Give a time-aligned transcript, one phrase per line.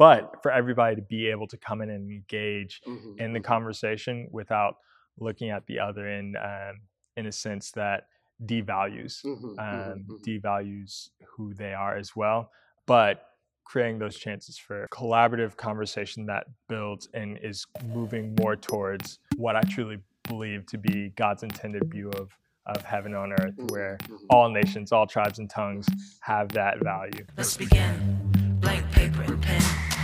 [0.00, 3.20] but for everybody to be able to come in and engage mm-hmm.
[3.20, 3.46] in the mm-hmm.
[3.46, 4.76] conversation without
[5.18, 6.80] looking at the other end um,
[7.18, 8.04] in a sense that
[8.46, 10.14] devalues mm-hmm, mm-hmm um, mm-hmm.
[10.26, 12.50] devalues who they are as well
[12.86, 13.26] but
[13.64, 19.60] creating those chances for collaborative conversation that builds and is moving more towards what i
[19.68, 22.34] truly believe to be god's intended view of
[22.66, 23.98] of heaven on earth where
[24.30, 25.86] all nations all tribes and tongues
[26.20, 28.30] have that value let's begin
[28.60, 29.59] blank paper and pen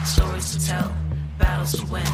[0.07, 0.97] stories to tell
[1.39, 2.07] battles to win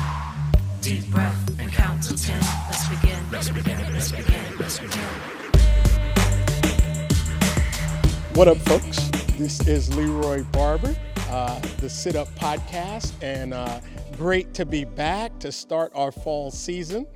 [0.80, 5.08] deep breath and count to ten let's begin let's begin let's begin let's begin
[8.34, 8.96] What up, folks?
[9.36, 10.96] This is Leroy Barber,
[11.28, 13.78] uh, the Sit Up Podcast, and uh,
[14.16, 17.06] great to be back to start our fall season.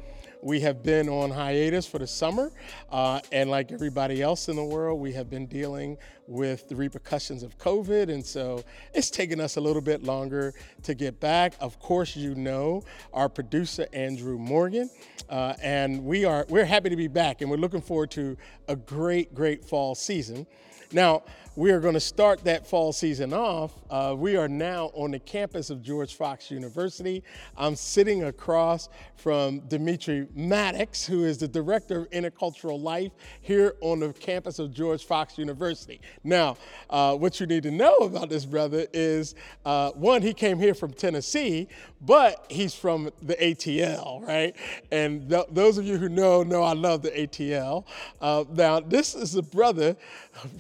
[0.47, 2.53] We have been on hiatus for the summer,
[2.93, 7.43] uh, and like everybody else in the world, we have been dealing with the repercussions
[7.43, 8.63] of COVID, and so
[8.95, 11.55] it's taken us a little bit longer to get back.
[11.59, 14.89] Of course, you know our producer Andrew Morgan,
[15.29, 18.37] uh, and we are we're happy to be back, and we're looking forward to
[18.69, 20.47] a great, great fall season.
[20.93, 21.25] Now,
[21.57, 23.73] we are going to start that fall season off.
[23.89, 27.25] Uh, we are now on the campus of George Fox University.
[27.57, 34.01] I'm sitting across from Dimitri Maddox, who is the Director of Intercultural Life here on
[34.01, 35.99] the campus of George Fox University.
[36.23, 36.59] Now,
[36.91, 39.35] uh, what you need to know about this brother is
[39.65, 41.69] uh, one, he came here from Tennessee,
[42.03, 44.55] but he's from the ATL, right?
[44.93, 47.87] And th- those of you who know, know I love the ATL.
[48.21, 49.97] Uh, now, this is a brother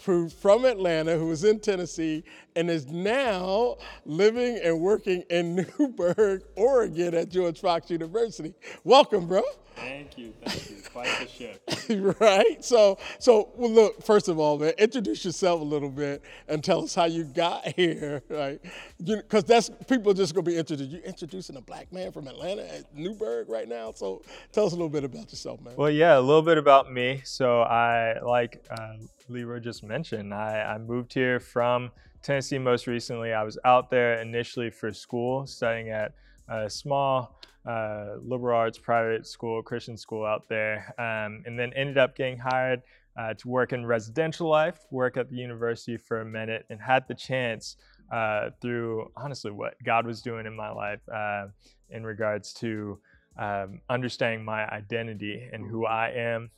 [0.06, 2.22] who, from Atlanta Atlanta who was in Tennessee
[2.54, 8.54] and is now living and working in Newberg, Oregon at George Fox University.
[8.84, 9.42] Welcome, bro.
[9.74, 10.76] Thank you, thank you.
[10.90, 12.18] Quite the shift.
[12.20, 12.64] right.
[12.64, 14.02] So, so well, look.
[14.02, 17.66] First of all, man, introduce yourself a little bit and tell us how you got
[17.76, 18.58] here, right?
[19.04, 20.88] Because that's people are just gonna be interested.
[20.88, 23.92] You introducing a black man from Atlanta at Newberg right now.
[23.92, 25.74] So, tell us a little bit about yourself, man.
[25.76, 27.20] Well, yeah, a little bit about me.
[27.24, 28.94] So, I like uh,
[29.28, 30.32] Leroy just mentioned.
[30.32, 31.90] I, I moved here from
[32.22, 33.32] Tennessee most recently.
[33.32, 36.14] I was out there initially for school, studying at
[36.48, 41.98] a small uh, liberal arts private school, Christian school out there, um, and then ended
[41.98, 42.82] up getting hired
[43.18, 47.08] uh, to work in residential life, work at the university for a minute, and had
[47.08, 47.76] the chance
[48.12, 51.46] uh, through honestly what God was doing in my life uh,
[51.90, 52.98] in regards to
[53.38, 56.50] um, understanding my identity and who I am,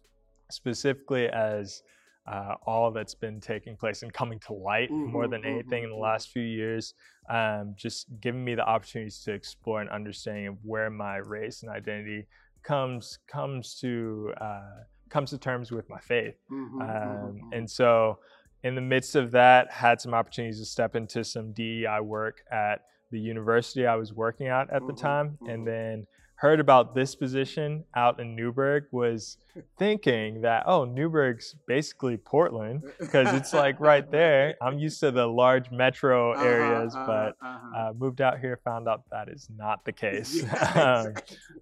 [0.51, 1.83] specifically as
[2.28, 5.84] uh, all that's been taking place and coming to light mm-hmm, more than anything mm-hmm.
[5.84, 6.03] in the mm-hmm.
[6.03, 6.94] last few years,
[7.31, 11.71] um, just giving me the opportunities to explore an understanding of where my race and
[11.72, 12.27] identity
[12.62, 16.34] comes comes to uh, comes to terms with my faith.
[16.53, 17.53] Mm-hmm, mm-hmm um, mm-hmm.
[17.53, 18.19] and so,
[18.62, 22.83] in the midst of that, had some opportunities to step into some DEI work at
[23.10, 26.06] the university I was working at at the time, and then
[26.38, 29.38] heard about this position out in Newberg was
[29.76, 34.54] thinking that, oh, Newberg's basically Portland because it's like right there.
[34.62, 37.77] I'm used to the large metro uh-huh, areas, uh-huh, but uh-huh.
[37.77, 40.44] Uh, moved out here, found out that is not the case.
[40.59, 41.15] Yeah, um,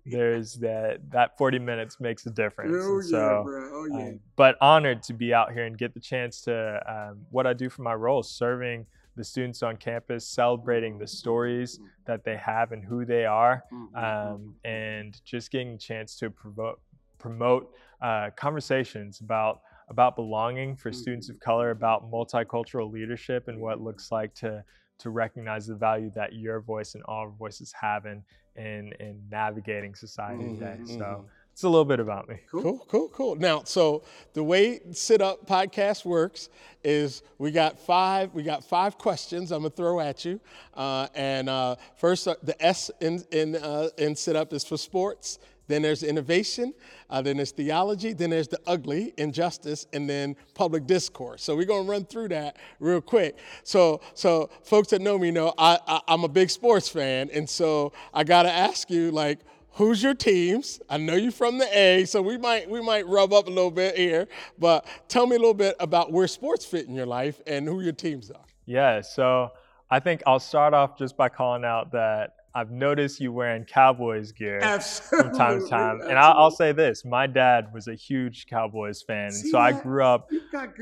[0.04, 2.76] there's that, that 40 minutes makes a difference.
[2.78, 4.08] Oh, so, yeah, oh, yeah.
[4.08, 7.54] Um, but honored to be out here and get the chance to, um, what I
[7.54, 8.84] do for my role, serving
[9.16, 13.96] the students on campus, celebrating the stories that they have and who they are, mm-hmm,
[13.96, 14.68] um, mm-hmm.
[14.68, 16.80] and just getting a chance to promote
[17.18, 17.72] promote
[18.02, 23.80] uh, conversations about about belonging for students of color, about multicultural leadership, and what it
[23.80, 24.62] looks like to
[24.98, 28.22] to recognize the value that your voice and all voices have in
[28.56, 30.78] in, in navigating society mm-hmm, today.
[30.86, 31.26] So mm-hmm.
[31.56, 32.36] It's a little bit about me.
[32.50, 32.62] Cool.
[32.62, 33.34] cool, cool, cool.
[33.36, 34.02] Now, so
[34.34, 36.50] the way Sit Up podcast works
[36.84, 40.38] is we got five we got five questions I'm gonna throw at you,
[40.74, 44.76] uh, and uh, first uh, the S in in uh, in Sit Up is for
[44.76, 45.38] sports.
[45.66, 46.74] Then there's innovation,
[47.08, 51.42] uh, then there's theology, then there's the ugly, injustice, and then public discourse.
[51.42, 53.38] So we're gonna run through that real quick.
[53.64, 57.48] So, so folks that know me know I, I I'm a big sports fan, and
[57.48, 59.38] so I gotta ask you like
[59.76, 60.80] who's your teams?
[60.88, 63.70] I know you're from the A, so we might we might rub up a little
[63.70, 64.26] bit here,
[64.58, 67.80] but tell me a little bit about where sports fit in your life and who
[67.80, 68.44] your teams are.
[68.64, 69.52] Yeah, so
[69.90, 74.32] I think I'll start off just by calling out that I've noticed you wearing Cowboys
[74.32, 75.30] gear Absolutely.
[75.30, 76.00] from time to time.
[76.00, 79.30] And I'll, I'll, say this my dad was a huge Cowboys fan.
[79.30, 79.62] See so that?
[79.62, 80.30] I grew up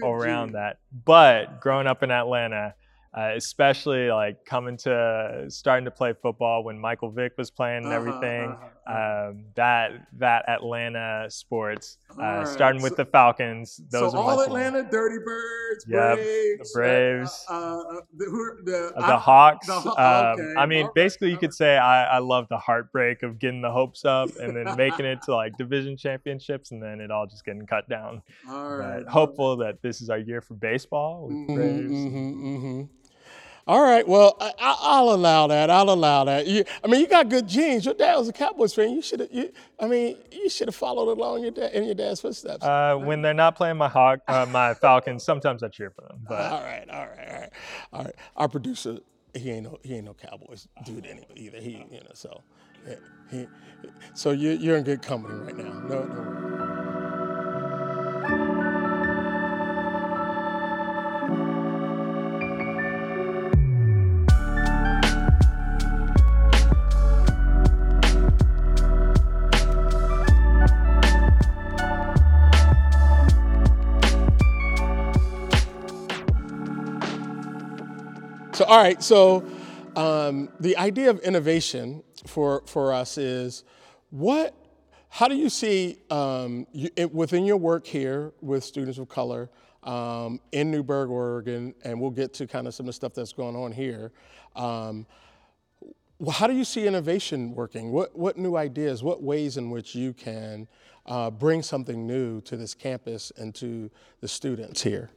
[0.02, 0.78] around that.
[1.04, 2.74] But growing up in Atlanta,
[3.16, 7.86] uh, especially like coming to starting to play football when Michael Vick was playing and
[7.86, 8.50] Uh-huh, everything.
[8.50, 8.68] uh-huh.
[8.86, 12.46] Um, that that Atlanta sports, uh, right.
[12.48, 13.80] starting with So- the Falcons.
[13.90, 17.46] Those so are all Atlanta, Dirty Birds, Yep, Braves, the Braves.
[17.48, 19.66] uh, uh, the, who, the, Uh, the I- Hawks.
[19.68, 23.22] the Haw- um, I mean, right, basically, you could say I, I love the heartbreak
[23.22, 27.00] of getting the hopes up and then making it to like division championships, and then
[27.00, 28.22] it all just getting cut down.
[28.50, 31.90] all right, But hopeful that this is our year for baseball with Mhm, Braves.
[31.92, 32.88] mhm, mhm.
[33.66, 34.06] All right.
[34.06, 35.70] Well, I, I, I'll allow that.
[35.70, 36.46] I'll allow that.
[36.46, 37.84] You, I mean, you got good genes.
[37.86, 38.90] Your dad was a Cowboys fan.
[38.90, 39.32] You should have.
[39.32, 39.50] You,
[39.80, 42.62] I mean, you should have followed along your dad in your dad's footsteps.
[42.62, 46.18] Uh, when they're not playing my hawk, uh, my Falcons, sometimes I cheer for them.
[46.28, 46.84] But all right.
[46.90, 47.28] All right.
[47.28, 47.50] All right.
[47.94, 48.14] All right.
[48.36, 48.98] Our producer,
[49.34, 51.58] he ain't no he ain't no Cowboys dude any- either.
[51.58, 52.42] He you know so.
[52.86, 52.94] yeah,
[53.30, 53.46] He,
[54.14, 55.72] so you, you're in good company right now.
[55.88, 56.63] No, no.
[78.74, 79.00] All right.
[79.00, 79.44] So,
[79.94, 83.62] um, the idea of innovation for for us is
[84.10, 84.52] what.
[85.10, 89.48] How do you see um, you, it, within your work here with students of color
[89.84, 93.32] um, in Newberg, Oregon, and we'll get to kind of some of the stuff that's
[93.32, 94.10] going on here.
[94.56, 95.06] Um,
[96.32, 97.92] how do you see innovation working?
[97.92, 99.04] What what new ideas?
[99.04, 100.66] What ways in which you can
[101.06, 103.88] uh, bring something new to this campus and to
[104.20, 105.10] the students here?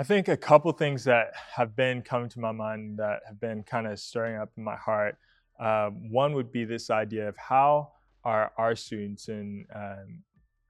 [0.00, 3.64] I think a couple things that have been coming to my mind that have been
[3.64, 5.16] kind of stirring up in my heart.
[5.58, 7.90] Um, one would be this idea of how
[8.22, 10.22] are our students and um,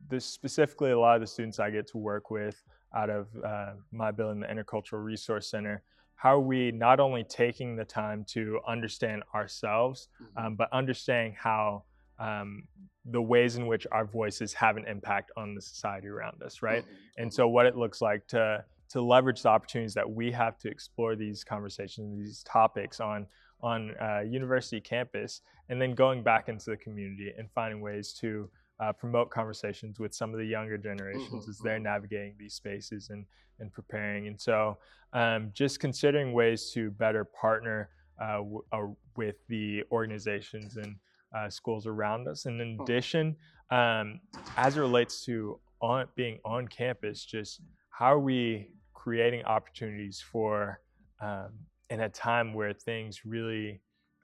[0.09, 2.63] this specifically a lot of the students I get to work with
[2.97, 5.83] out of uh, my building, the Intercultural Resource Center.
[6.15, 10.09] How are we not only taking the time to understand ourselves,
[10.39, 11.85] um, but understanding how
[12.19, 12.67] um,
[13.05, 16.85] the ways in which our voices have an impact on the society around us, right?
[17.19, 20.69] And so, what it looks like to to leverage the opportunities that we have to
[20.69, 23.27] explore these conversations, these topics on
[23.61, 28.49] on uh, university campus, and then going back into the community and finding ways to
[28.81, 33.11] uh, promote conversations with some of the younger generations Mhm, as they're navigating these spaces
[33.11, 33.27] and
[33.61, 34.29] and preparing.
[34.29, 34.79] And so,
[35.13, 37.91] um, just considering ways to better partner
[38.21, 38.87] uh, w- uh,
[39.17, 40.95] with the organizations and
[41.37, 42.47] uh, schools around us.
[42.47, 43.37] And in addition,
[43.71, 44.21] um,
[44.57, 48.71] as it relates to on being on campus, just how are we
[49.09, 50.81] creating opportunities for
[51.23, 51.49] um,
[51.89, 53.81] in a time where things really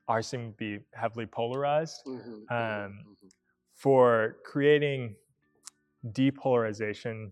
[0.08, 2.02] are seeming to be heavily polarized
[2.50, 2.98] um,
[3.74, 5.16] for creating
[6.12, 7.30] depolarization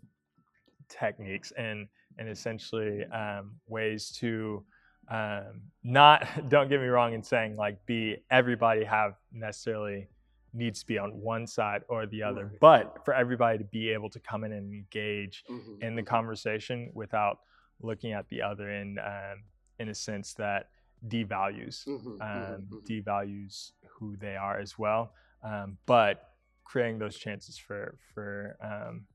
[0.88, 1.86] techniques and
[2.18, 4.64] and essentially um, ways to
[5.10, 10.08] um, not don't get me wrong in saying like be everybody have necessarily
[10.54, 12.60] needs to be on one side or the other Right.
[12.60, 15.82] but for everybody to be able to come in and engage Mm-hmm.
[15.82, 17.38] in the conversation without
[17.80, 19.42] looking at the other in um,
[19.78, 20.68] in a sense that
[21.08, 22.20] devalues Mm-hmm.
[22.20, 25.12] um, devalues who they are as well
[25.42, 26.28] um, but
[26.64, 29.06] creating those chances for for um,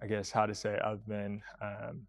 [0.00, 2.06] I guess how to say it other than um,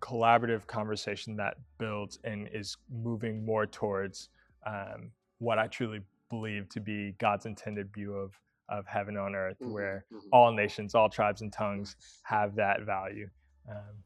[0.00, 4.28] collaborative conversation that builds and is moving more towards
[4.66, 6.00] um, what I truly
[6.30, 8.32] believe to be God's intended view of
[8.70, 13.28] of heaven on earth, where all nations, all tribes and tongues have that value.
[13.68, 14.02] Um,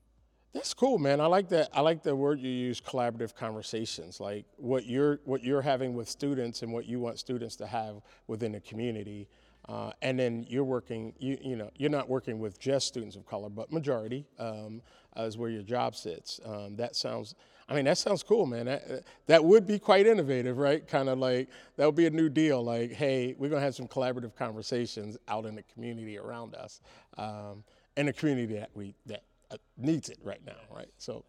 [0.52, 1.20] That's cool, man.
[1.20, 1.68] I like that.
[1.72, 4.18] I like the word you use, collaborative conversations.
[4.18, 8.00] Like what you're what you're having with students and what you want students to have
[8.26, 9.28] within the community.
[9.68, 11.12] Uh, and then you're working.
[11.18, 14.82] You you know you're not working with just students of color, but majority um,
[15.16, 16.40] is where your job sits.
[16.44, 17.34] Um, that sounds.
[17.68, 18.66] I mean, that sounds cool, man.
[18.66, 20.86] That, that would be quite innovative, right?
[20.86, 22.64] Kind of like that would be a new deal.
[22.64, 26.80] Like, hey, we're gonna have some collaborative conversations out in the community around us,
[27.18, 27.64] um,
[27.96, 30.88] and the community that we that uh, needs it right now, right?
[30.96, 31.24] So,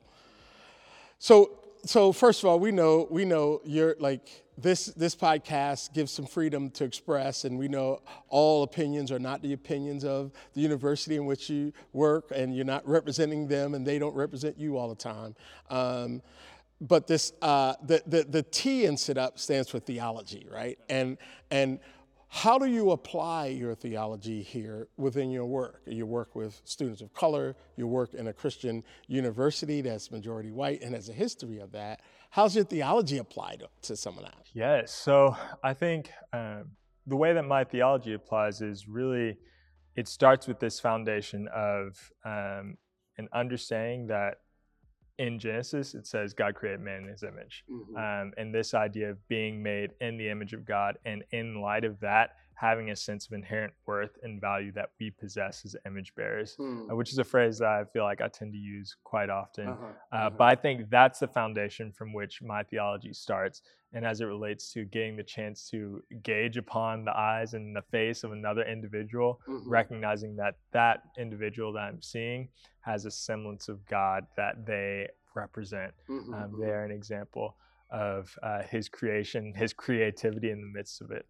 [1.17, 4.87] so, so first of all, we know we know you're like this.
[4.87, 9.53] This podcast gives some freedom to express, and we know all opinions are not the
[9.53, 13.99] opinions of the university in which you work, and you're not representing them, and they
[13.99, 15.35] don't represent you all the time.
[15.69, 16.21] Um,
[16.81, 20.79] but this uh, the, the the T in sit up stands for theology, right?
[20.89, 21.17] And
[21.51, 21.79] and
[22.31, 25.81] how do you apply your theology here within your work?
[25.87, 30.81] You work with students of color, you work in a Christian university that's majority white
[30.83, 32.01] and has a history of that.
[32.29, 34.45] How's your theology applied to some of that?
[34.53, 34.93] Yes.
[34.93, 36.65] So I think um,
[37.07, 39.37] the way that my theology applies is really
[39.95, 42.77] it starts with this foundation of um,
[43.17, 44.35] and understanding that
[45.19, 47.95] in Genesis it says God created man in His image, Mhm.
[48.23, 51.83] um, and this idea of being made in the image of God, and in light
[51.83, 56.13] of that, having a sense of inherent worth and value that we possess as image
[56.15, 56.91] bearers, Hmm.
[56.91, 59.69] uh, which is a phrase that I feel like I tend to use quite often.
[59.69, 60.29] Uh-huh, Uh, uh-huh.
[60.37, 63.61] but I think that's the foundation from which my theology starts.
[63.93, 67.81] And as it relates to getting the chance to gauge upon the eyes and the
[67.81, 69.63] face of another individual, Mhm.
[69.65, 72.49] recognizing that that individual that I'm seeing
[72.81, 75.93] has a semblance of God that they represent.
[76.09, 77.57] Mhm, Um, they're an example
[77.89, 81.25] of uh, His creation, His creativity in the midst of it.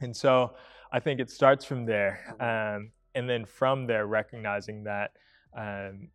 [0.00, 0.54] And so
[0.92, 2.34] I think it starts from there.
[2.40, 5.12] Um, and then from there, recognizing that
[5.56, 6.08] um,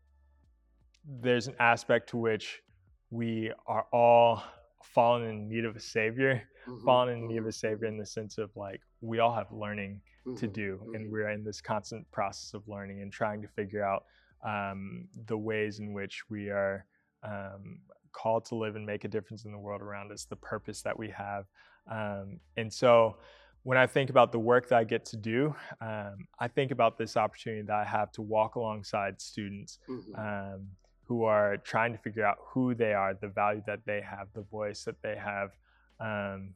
[1.06, 2.62] there's an aspect to which
[3.10, 4.44] we are all
[4.84, 7.98] fallen in need of a savior, Mhm, fallen in need of mhm, a savior in
[7.98, 10.00] the sense of like we all have learning
[10.38, 10.96] to mhm, do, mhm.
[10.96, 14.06] and we're in this constant process of learning and trying to figure out
[14.46, 16.86] um, the ways in which we are
[17.24, 17.80] um,
[18.12, 20.98] called to live and make a difference in the world around us, the purpose that
[20.98, 21.46] we have.
[21.90, 23.18] Um, and so
[23.64, 26.98] when I think about the work that I get to do, um, I think about
[26.98, 30.18] this opportunity that I have to walk alongside students Mhm.
[30.18, 30.68] um,
[31.04, 34.42] who are trying to figure out who they are, the value that they have, the
[34.42, 35.52] voice that they have,
[36.00, 36.54] um,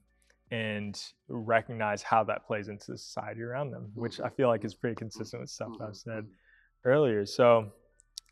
[0.52, 4.74] and recognize how that plays into the society around them, which I feel like is
[4.74, 6.28] pretty consistent with stuff that I've Mhm, said
[6.84, 7.26] earlier.
[7.26, 7.72] So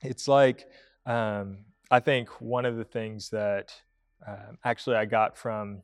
[0.01, 0.69] it's like
[1.05, 3.73] um, I think one of the things that
[4.25, 5.83] um, actually I got from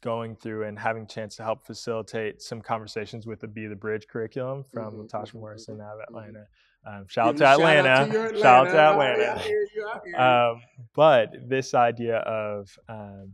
[0.00, 3.76] going through and having a chance to help facilitate some conversations with the Be the
[3.76, 6.04] Bridge curriculum from Mhm, Latasha mhm, Morrison mhm, out of mhm.
[6.08, 6.46] Atlanta.
[6.86, 7.88] Um, shout out Give to a shout Atlanta.
[7.90, 9.00] out to your Shout out to Atlanta.
[9.02, 9.40] I Atlanta.
[9.40, 10.16] hear you, I hear you.
[10.18, 10.62] Um,
[10.94, 13.32] but this idea of um,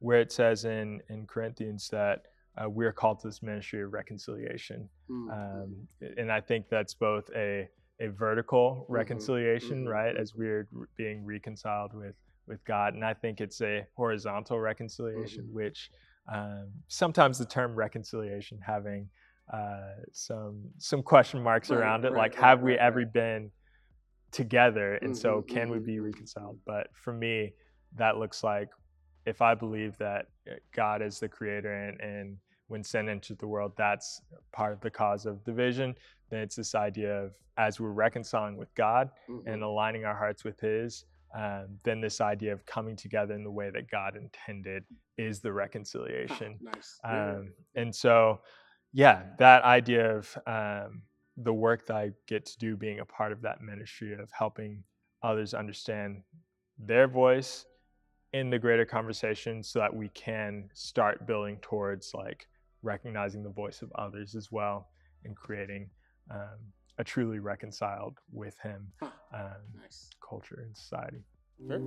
[0.00, 2.26] where it says in in Corinthians that
[2.62, 5.32] uh, we're called to this ministry of reconciliation, Mhm,
[5.64, 5.88] um,
[6.18, 7.68] and I think that's both a
[8.00, 12.14] a vertical reconciliation, mhm, right, as we're being reconciled with
[12.46, 15.52] with God, and I think it's a horizontal reconciliation, Mhm.
[15.52, 15.90] which
[16.32, 19.08] um, sometimes the term reconciliation having
[19.52, 23.50] uh, some some question marks Right, around it, right, like right, have we ever been
[24.32, 26.58] together, and so Mhm, can we be mhm, reconciled?
[26.66, 27.54] But for me,
[27.96, 28.68] that looks like
[29.24, 32.36] if I believe that uh, God is the creator and, and
[32.68, 34.20] when sin entered the world, that's
[34.52, 35.94] part of the cause of division,
[36.30, 39.62] then it's this idea of as we're reconciling with God and mhm.
[39.62, 41.04] aligning our hearts with His,
[41.34, 44.84] um, then this idea of coming together in the way that God intended
[45.18, 46.58] is the reconciliation.
[46.60, 46.98] Nice.
[47.04, 47.30] Yeah.
[47.30, 48.40] Um, and so,
[48.92, 51.02] yeah, that idea of um,
[51.36, 54.82] the work that I get to do being a part of that ministry of helping
[55.22, 56.22] others understand
[56.78, 57.66] their voice
[58.32, 62.46] in the greater conversation so that we can start building towards like
[62.82, 64.88] recognizing the voice of others as well
[65.24, 65.88] and creating
[66.30, 66.58] um,
[66.98, 69.10] a truly reconciled with him Huh.
[69.32, 70.10] um, Nice.
[70.20, 71.22] culture and society.
[71.58, 71.82] Very-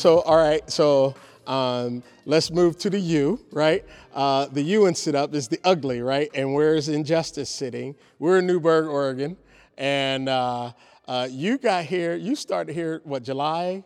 [0.00, 0.62] So, all right.
[0.70, 1.14] So
[1.46, 3.84] um, let's move to the U, right?
[4.14, 6.30] Uh, the U in sit up is the ugly, right?
[6.32, 7.94] And where's injustice sitting?
[8.18, 9.36] We're in Newberg, Oregon,
[9.76, 10.72] and uh,
[11.06, 12.16] uh, you got here.
[12.16, 13.84] You started here what July,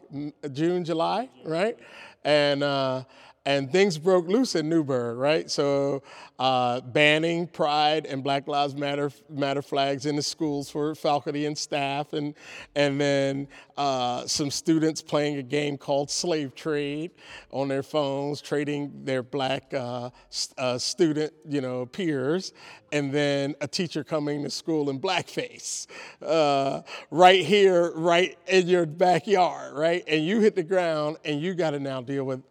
[0.52, 1.76] June, July, right?
[2.22, 3.02] And uh,
[3.46, 5.50] and things broke loose in Newberg, right?
[5.50, 6.02] So
[6.38, 11.56] uh, banning Pride and Black Lives Matter Matter flags in the schools for faculty and
[11.56, 12.34] staff, and
[12.74, 17.10] and then uh, some students playing a game called Slave Trade
[17.50, 20.10] on their phones, trading their black uh,
[20.56, 22.52] uh, student, you know, peers,
[22.92, 25.86] and then a teacher coming to school in blackface,
[26.22, 30.02] uh, right here, right in your backyard, right?
[30.08, 32.42] And you hit the ground, and you got to now deal with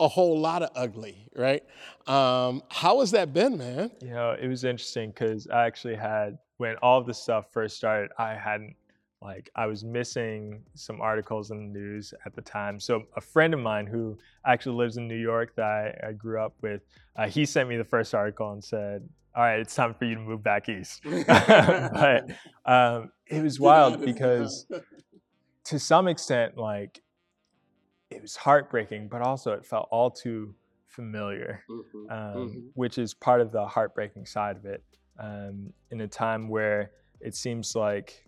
[0.00, 1.62] a whole lot of ugly, right?
[2.06, 3.90] Um, how has that been, man?
[4.00, 7.76] You know, it was interesting because I actually had, when all of this stuff first
[7.76, 8.76] started, I hadn't,
[9.20, 12.78] like, I was missing some articles in the news at the time.
[12.78, 16.40] So a friend of mine who actually lives in New York that I, I grew
[16.40, 16.82] up with,
[17.16, 20.14] uh, he sent me the first article and said, all right, it's time for you
[20.14, 21.02] to move back east.
[21.26, 22.24] but
[22.64, 24.66] um, it was wild because
[25.64, 27.02] to some extent, like,
[28.10, 30.54] it was heartbreaking, but also it felt all too
[30.86, 32.70] familiar Mhm, um, mhm.
[32.74, 34.82] which is part of the heartbreaking side of it.
[35.18, 38.24] Um, in a time where it seems like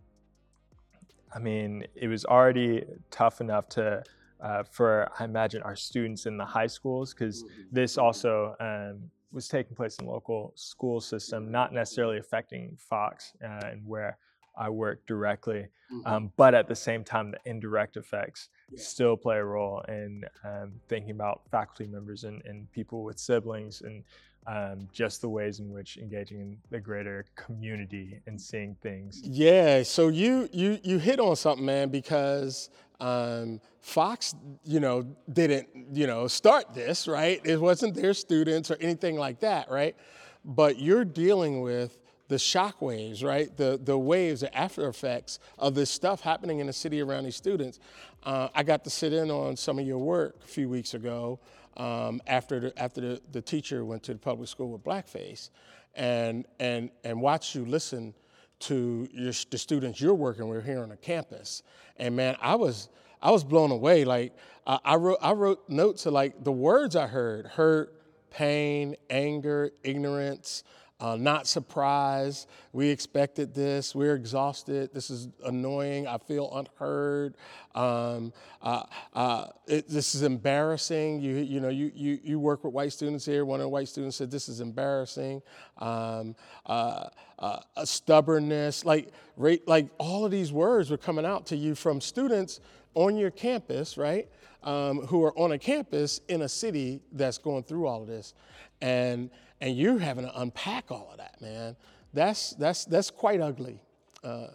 [1.32, 4.02] I mean, it was already tough enough to
[4.40, 9.46] uh, for I imagine our students in the high schools because this also um, was
[9.46, 14.18] taking place in the local school system, not necessarily affecting Fox uh, and where
[14.57, 15.69] I work directly,
[16.04, 20.73] um, but at the same time, the indirect effects still play a role in um,
[20.88, 24.04] thinking about faculty members and, and people with siblings and
[24.47, 29.21] um, just the ways in which engaging in the greater community and seeing things.
[29.23, 35.69] Yeah, so you you you hit on something, man, because um, Fox, you know, didn't
[35.92, 37.40] you know start this, right?
[37.45, 39.97] It wasn't their students or anything like that, right?
[40.45, 41.99] But you're dealing with
[42.30, 43.54] the shock waves, right?
[43.56, 47.34] The the waves, the after effects of this stuff happening in the city around these
[47.34, 47.80] students.
[48.22, 51.40] Uh, I got to sit in on some of your work a few weeks ago
[51.76, 55.50] um, after the, after the, the teacher went to the public school with blackface,
[55.96, 58.14] and and and watch you listen
[58.60, 61.64] to your, the students you're working with here on the campus.
[61.96, 64.04] And man, I was I was blown away.
[64.04, 64.37] Like
[64.68, 67.92] I wrote I wrote notes of like the words I heard: hurt,
[68.30, 70.62] pain, anger, ignorance.
[71.00, 72.47] Uh, not surprised.
[72.73, 73.95] We expected this.
[73.95, 74.90] We're exhausted.
[74.92, 76.07] This is annoying.
[76.07, 77.37] I feel unheard.
[77.75, 78.83] Um, uh,
[79.14, 81.23] uh, it, this is embarrassing.
[81.23, 83.47] You, you know, you, you, you work with white students here.
[83.47, 85.40] One of the white students said, This is embarrassing.
[85.78, 88.85] Um, uh, uh, stubbornness.
[88.85, 92.61] Like, right, like all of these words were coming out to you from students
[92.95, 94.28] on your campus, right?
[94.62, 98.35] Um, who are on a campus in a city that's going through all of this.
[98.83, 99.30] And
[99.61, 101.76] and you're having to unpack all of that, man.
[102.12, 103.81] That's that's that's quite ugly.
[104.25, 104.49] Uh,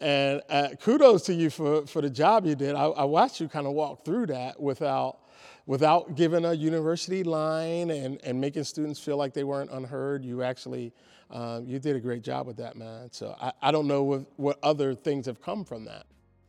[0.00, 2.74] and uh, kudos to you for, for the job you did.
[2.74, 5.18] I, I watched you kind of walk through that without
[5.66, 10.24] without giving a university line and, and making students feel like they weren't unheard.
[10.24, 10.92] You actually
[11.30, 13.10] um, you did a great job with that, man.
[13.12, 16.04] So I, I don't know what, what other things have come from that.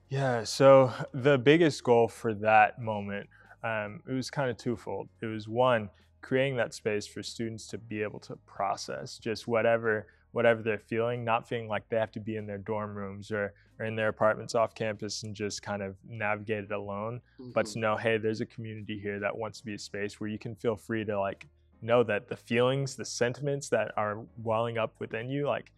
[0.09, 0.43] Yeah.
[0.43, 3.29] So the biggest goal for that moment,
[3.63, 5.09] um, it was kind of twofold.
[5.21, 5.89] It was one
[6.23, 11.23] creating that space for students to be able to process just whatever whatever they're feeling,
[11.23, 14.07] not feeling like they have to be in their dorm rooms or, or in their
[14.07, 17.51] apartments off campus and just kind of navigate it alone, mm-hmm.
[17.51, 17.81] but to mm-hmm.
[17.81, 20.55] know, hey, there's a community here that wants to be a space where you can
[20.55, 21.45] feel free to like
[21.83, 25.71] know that the feelings, the sentiments that are welling up within you, like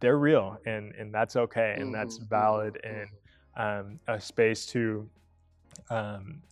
[0.00, 1.92] they're real and and that's okay and mm-hmm.
[1.92, 3.00] that's valid mm-hmm.
[3.00, 5.08] and um, a space to
[5.88, 6.42] um,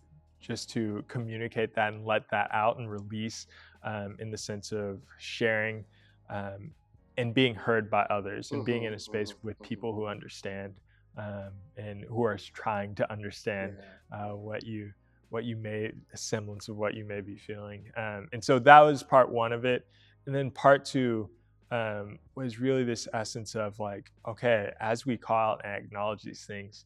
[0.45, 3.47] just to communicate that and let that out and release
[3.83, 5.85] um, in the sense of sharing
[6.31, 6.71] um,
[7.17, 10.01] and being heard by others and being in a mm-hmm, space mm-hmm, with people mm-hmm.
[10.01, 10.75] who understand
[11.17, 13.77] um, and who are trying to understand
[14.13, 14.93] uh, what you
[15.31, 18.81] what you may a semblance of what you may be feeling um, and so that
[18.81, 19.87] was part one of it
[20.27, 21.29] and then part two
[21.71, 26.45] um, was really this essence of like okay as we call out and acknowledge these
[26.45, 26.85] things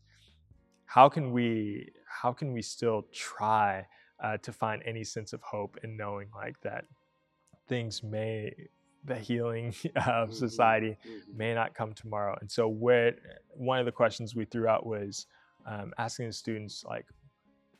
[0.88, 3.86] how can we how can we still try
[4.24, 6.84] uh, to find any sense of hope in knowing like that
[7.68, 8.50] things may
[9.04, 11.36] the healing of mm-hmm, society mm-hmm.
[11.36, 12.36] may not come tomorrow.
[12.40, 13.14] And so where
[13.50, 15.26] one of the questions we threw out was
[15.66, 17.06] um, asking the students like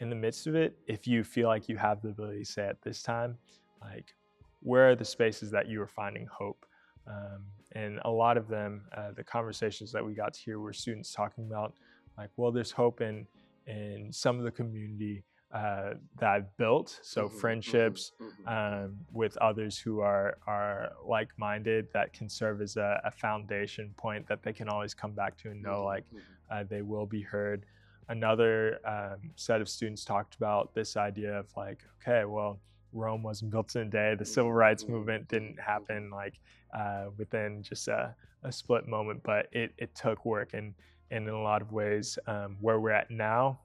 [0.00, 2.66] in the midst of it if you feel like you have the ability to say
[2.66, 3.36] at this time
[3.80, 4.14] like
[4.60, 6.66] where are the spaces that you are finding hope?
[7.06, 10.74] Um, and a lot of them uh, the conversations that we got to hear were
[10.74, 11.72] students talking about
[12.18, 13.26] like well there's hope in
[13.66, 17.00] in some of the community uh, that I've built.
[17.02, 18.84] So mm-hmm, friendships mm-hmm, mm-hmm.
[18.84, 23.94] um, with others who are are like minded that can serve as a, a, foundation
[23.96, 26.18] point that they can always come back to and know mm-hmm, like mm-hmm.
[26.50, 27.64] uh, they will be heard.
[28.10, 32.58] Another um, set of students talked about this idea of like, okay, well,
[32.92, 34.14] Rome wasn't built in a day.
[34.18, 36.40] The civil rights movement didn't happen like
[36.74, 40.74] uh, within just a, a split moment, but it, it took work and
[41.10, 43.60] and in a lot of ways, um, where we're at now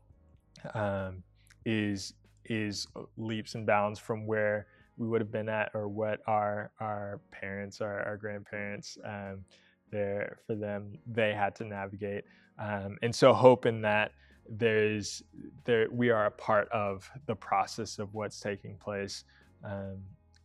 [0.73, 1.23] um,
[1.65, 2.13] is
[2.45, 7.19] is leaps and bounds from where we would have been at or what our our
[7.32, 9.43] parents our, our grandparents um,
[9.91, 12.25] there for them they had to navigate
[12.60, 14.12] um, and so hope in that
[14.49, 15.23] there's
[15.63, 19.23] there we are a part of the process of what's taking place
[19.63, 19.97] um,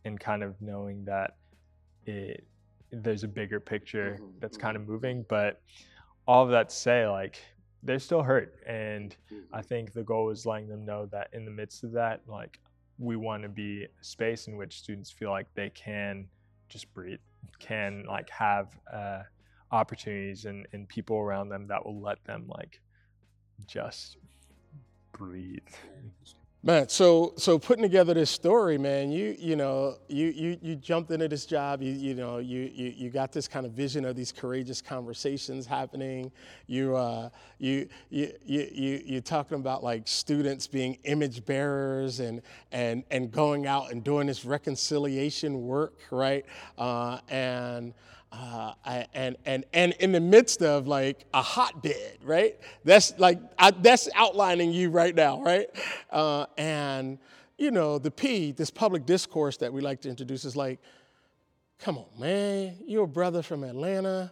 [0.05, 1.35] and kind of knowing that
[2.05, 2.45] it
[2.91, 4.93] there's a bigger picture mm-hmm, that's kind of mm-hmm.
[4.93, 5.61] moving but
[6.29, 7.41] all of that to say, like
[7.81, 9.67] they're still hurt, and I mm-hmm.
[9.67, 12.59] think the goal is letting them know that in the midst of that, like
[12.99, 16.27] we want to be a space in which students feel like they can
[16.67, 17.17] just breathe,
[17.57, 19.23] can like have uh,
[19.71, 22.79] opportunities and, and people around them that will let them like
[23.65, 24.17] just
[25.11, 25.57] breathe.
[26.61, 31.09] Man, so so putting together this story, man, you you know you you you jumped
[31.09, 31.81] into this job.
[31.81, 35.65] You you know you you, you got this kind of vision of these courageous conversations
[35.65, 36.33] happening.
[36.67, 42.41] You uh you you you you you're talking about like students being image bearers and
[42.73, 46.45] and and going out and doing this reconciliation work, right?
[46.77, 47.93] Uh, and
[48.31, 48.73] uh,
[49.13, 52.57] and and and in the midst of like a hotbed, right?
[52.83, 55.67] That's like I, that's outlining you right now, right?
[56.11, 57.17] Uh, and
[57.57, 60.79] you know the P, this public discourse that we like to introduce is like,
[61.79, 64.31] come on, man, you're a brother from Atlanta.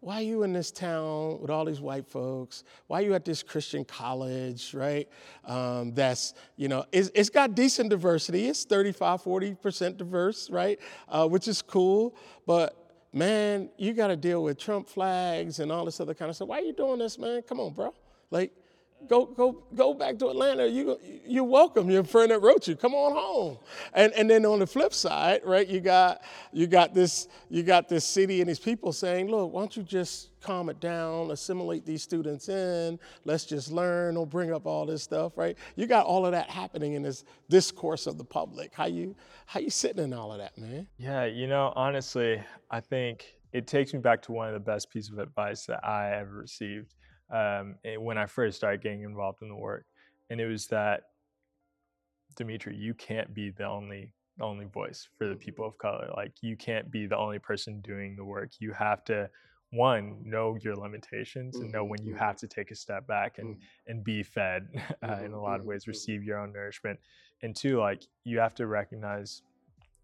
[0.00, 2.64] Why are you in this town with all these white folks?
[2.86, 5.08] Why are you at this Christian college, right?
[5.44, 8.46] Um, that's, you know, it's, it's got decent diversity.
[8.46, 10.78] It's 35, 40% diverse, right?
[11.08, 12.14] Uh, which is cool.
[12.46, 12.85] But
[13.16, 16.48] man, you got to deal with Trump flags and all this other kind of stuff.
[16.48, 17.40] Why are you doing this, man?
[17.42, 17.94] Come on, bro.
[18.30, 18.52] Like,
[19.08, 20.66] go go go back to Atlanta.
[20.66, 21.90] You you're welcome.
[21.90, 22.76] Your friend that wrote you.
[22.76, 23.58] Come on home.
[23.92, 25.66] And and then on the flip side, right?
[25.66, 29.60] You got you got this you got this city and these people saying, look, why
[29.60, 34.52] don't you just calm it down, assimilate these students in, let's just learn, don't bring
[34.52, 35.58] up all this stuff, right?
[35.74, 38.72] You got all of that happening in this discourse of the public.
[38.72, 39.14] How you
[39.46, 40.86] how you sitting in all of that, man?
[40.98, 44.90] Yeah, you know, honestly, I think it takes me back to one of the best
[44.90, 46.94] pieces of advice that I ever received
[47.30, 49.86] um, eh, when I first started getting involved in the work,
[50.30, 51.02] and it was that
[52.36, 55.40] Dimitri, you can't be the only only voice for the mm-hmm.
[55.40, 56.10] people of color.
[56.16, 58.50] Like you can't be the only person doing the work.
[58.58, 59.30] You have to
[59.70, 62.24] one know your limitations and know when you mm-hmm.
[62.24, 63.90] have to take a step back and mm-hmm.
[63.90, 64.68] and be fed
[65.02, 66.98] uh, in a lot of ways receive your own nourishment
[67.42, 69.42] and two like you have to recognize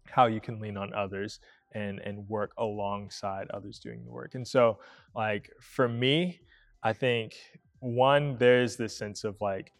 [0.05, 1.39] how you can lean on others
[1.73, 4.77] and and work alongside others doing the work and so
[5.15, 6.41] like for me
[6.83, 7.35] I think
[7.79, 9.71] one, there's this sense of like,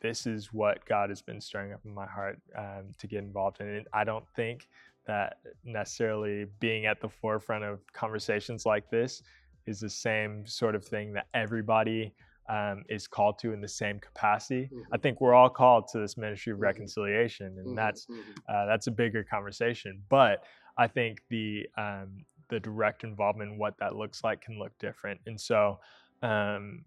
[0.00, 3.60] this is what God has been stirring up in my heart um, to get involved
[3.60, 3.68] in.
[3.68, 4.68] And I don't think
[5.06, 9.22] that necessarily being at the forefront of conversations like this
[9.66, 12.12] is the same sort of thing that everybody
[12.48, 14.64] um, is called to in the same capacity.
[14.64, 14.94] Mm-hmm.
[14.94, 16.64] I think we're all called to this ministry of mm-hmm.
[16.64, 17.74] reconciliation, and mm-hmm.
[17.76, 18.20] that's mm-hmm.
[18.48, 20.02] uh, that's a bigger conversation.
[20.08, 20.44] But
[20.76, 25.20] I think the um, the direct involvement, what that looks like, can look different.
[25.26, 25.78] And so
[26.22, 26.84] um,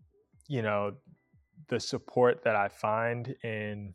[0.48, 0.94] you know,
[1.68, 3.94] the support that I find in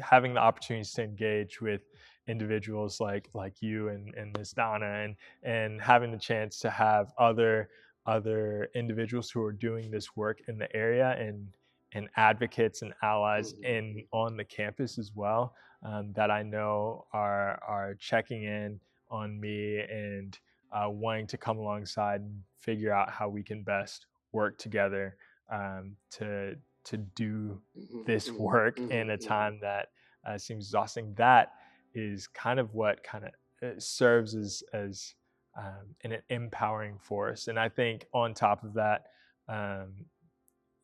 [0.00, 1.82] having the opportunities to engage with
[2.28, 4.52] individuals like like you and, and Ms.
[4.52, 7.68] Donna and and having the chance to have other
[8.06, 11.48] other individuals who are doing this work in the area and
[11.94, 13.64] and advocates and allies mm-hmm.
[13.64, 19.38] in on the campus as well um, that I know are are checking in on
[19.38, 20.38] me and
[20.72, 25.16] uh, wanting to come alongside and figure out how we can best work together
[25.50, 29.88] um, to to do mm-hmm, this mm-hmm, work in a mm-hmm, time that
[30.26, 31.14] uh, seems exhausting.
[31.16, 31.52] That
[31.94, 33.30] is kind of what kind of
[33.62, 35.14] uh, serves as as
[35.56, 37.48] um, an empowering force.
[37.48, 39.06] And I think on top of that,
[39.48, 40.06] um,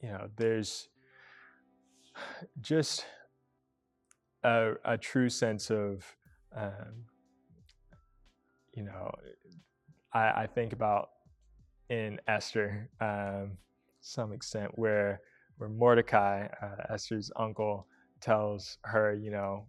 [0.00, 0.88] you know, there's
[2.60, 3.06] just
[4.44, 6.04] a, a true sense of,
[6.54, 7.06] um,
[8.72, 9.10] you know,
[10.12, 11.10] I, I think about
[11.90, 13.58] in Esther, um,
[14.00, 15.20] some extent, where
[15.58, 17.86] where Mordecai, uh, Esther's uncle,
[18.20, 19.66] tells her, you know,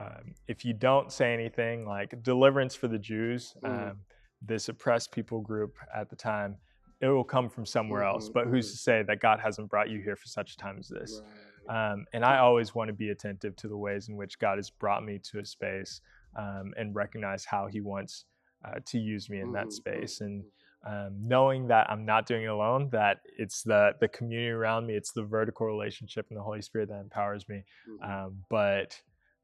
[0.00, 3.90] um, if you don't say anything, like deliverance for the Jews, mm.
[3.90, 3.98] um,
[4.42, 6.56] this oppressed people group at the time,
[7.00, 8.28] it will come from somewhere mm-hmm, else.
[8.28, 8.72] But who's mm-hmm.
[8.72, 11.20] to say that God hasn't brought you here for such a time as this?
[11.68, 11.92] Right.
[11.92, 14.70] Um, and I always want to be attentive to the ways in which God has
[14.70, 16.00] brought me to a space
[16.38, 18.24] um, and recognize how He wants
[18.64, 20.20] uh, to use me in that mm-hmm, space.
[20.20, 20.44] And
[20.86, 24.94] um, knowing that I'm not doing it alone, that it's the the community around me,
[24.94, 27.64] it's the vertical relationship and the Holy Spirit that empowers me.
[27.88, 28.10] Mm-hmm.
[28.10, 29.00] Um, but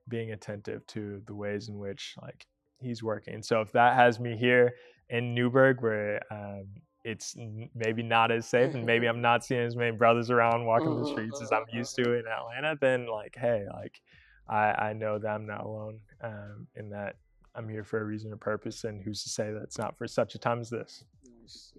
[0.09, 2.47] being attentive to the ways in which like
[2.81, 3.43] He's working.
[3.43, 4.75] So if that has me here
[5.09, 6.67] in Newberg, where um,
[7.05, 7.37] it's
[7.75, 11.09] maybe not as safe, and maybe I'm not seeing as many brothers around walking the
[11.09, 14.01] streets as I'm used to in Atlanta, then like, hey, like
[14.49, 17.17] I, I know that I'm not alone um, in that
[17.55, 20.07] I'm here for a reason or purpose, and who's to say that it's not for
[20.07, 21.05] such a time as this?
[21.43, 21.73] Nice,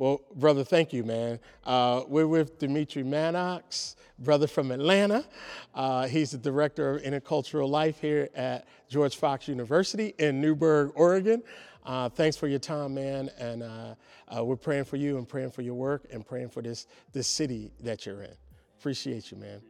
[0.00, 1.38] well, brother, thank you, man.
[1.62, 5.26] Uh, we're with Dimitri Mannix, brother from Atlanta.
[5.74, 11.42] Uh, he's the director of intercultural life here at George Fox University in Newberg, Oregon.
[11.84, 13.94] Uh, thanks for your time, man, and uh,
[14.34, 17.28] uh, we're praying for you and praying for your work and praying for this this
[17.28, 18.34] city that you're in.
[18.78, 19.60] Appreciate you, man.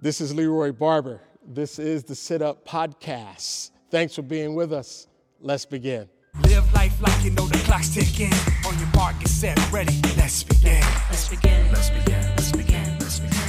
[0.00, 1.20] This is Leroy Barber.
[1.46, 3.70] This is the Sit Up Podcast.
[3.88, 5.06] Thanks for being with us.
[5.40, 6.08] Let's begin.
[6.40, 8.32] Live life like you know the clock's ticking.
[8.66, 10.00] On your mark, get set, ready.
[10.16, 10.80] Let's begin.
[11.10, 11.70] Let's begin.
[11.70, 12.22] Let's begin.
[12.36, 12.98] Let's begin.
[12.98, 13.42] Let's begin.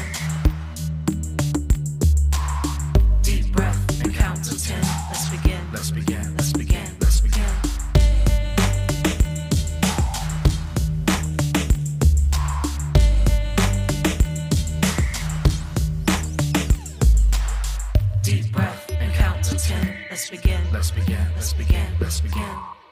[3.22, 4.82] Deep breath and count to ten.
[5.10, 5.62] Let's begin.
[5.72, 6.36] Let's begin.
[6.36, 6.86] Let's begin.
[7.00, 7.43] Let's begin.
[18.24, 19.96] Deep breath and count to ten.
[20.10, 20.62] Let's begin.
[20.73, 21.27] Let's begin.
[21.36, 21.86] Let's begin.
[22.01, 22.83] Let's begin.